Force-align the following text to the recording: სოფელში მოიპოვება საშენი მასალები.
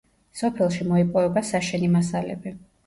სოფელში 0.39 0.87
მოიპოვება 0.93 1.47
საშენი 1.53 1.95
მასალები. 1.99 2.59